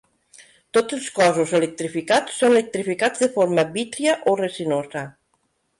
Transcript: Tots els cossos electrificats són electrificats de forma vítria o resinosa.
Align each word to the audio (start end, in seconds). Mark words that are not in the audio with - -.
Tots 0.77 0.95
els 0.97 1.09
cossos 1.19 1.53
electrificats 1.59 2.41
són 2.41 2.55
electrificats 2.57 3.25
de 3.27 3.33
forma 3.39 3.69
vítria 3.79 4.21
o 4.35 4.39
resinosa. 4.45 5.07